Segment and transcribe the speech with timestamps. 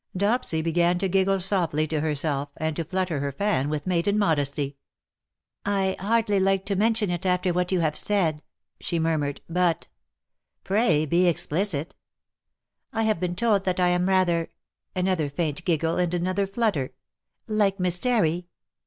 [0.17, 4.75] Dopsy began to giggle softly to herself, and to flutter her fan with maiden modesty.
[5.63, 6.75] THAT THE DAY WILL END." 217 "1 hardly like to
[7.07, 8.41] mention it after what you have said/''
[8.79, 9.87] she murmured^" but
[10.63, 11.91] "''Pray be explicit/'"
[12.99, 14.47] I have been told that I am rather^'—
[14.95, 16.95] another faint giggle and another flutter
[17.45, 18.47] —''like Miss Terry."